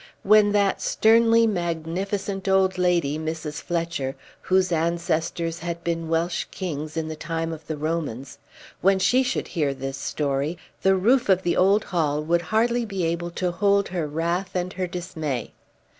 When 0.23 0.51
that 0.53 0.81
sternly 0.81 1.45
magnificent 1.45 2.47
old 2.47 2.79
lady, 2.79 3.19
Mrs. 3.19 3.61
Fletcher, 3.61 4.15
whose 4.41 4.71
ancestors 4.71 5.59
had 5.59 5.83
been 5.83 6.09
Welsh 6.09 6.45
kings 6.49 6.97
in 6.97 7.07
the 7.07 7.15
time 7.15 7.53
of 7.53 7.67
the 7.67 7.77
Romans, 7.77 8.39
when 8.81 8.97
she 8.97 9.21
should 9.21 9.49
hear 9.49 9.75
this 9.75 9.99
story, 9.99 10.57
the 10.81 10.95
roof 10.95 11.29
of 11.29 11.43
the 11.43 11.55
old 11.55 11.83
hall 11.83 12.23
would 12.23 12.41
hardly 12.41 12.83
be 12.83 13.05
able 13.05 13.29
to 13.29 13.51
hold 13.51 13.89
her 13.89 14.07
wrath 14.07 14.55
and 14.55 14.73
her 14.73 14.87
dismay! 14.87 15.53